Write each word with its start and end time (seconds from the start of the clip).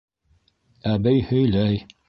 Әбей 0.93 1.23
һөйләй: 1.29 1.83